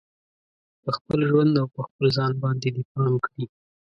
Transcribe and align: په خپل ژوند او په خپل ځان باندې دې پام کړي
په 0.83 0.89
خپل 0.97 1.19
ژوند 1.29 1.53
او 1.61 1.67
په 1.75 1.81
خپل 1.87 2.05
ځان 2.17 2.31
باندې 2.43 2.67
دې 2.75 2.83
پام 2.93 3.13
کړي 3.25 3.45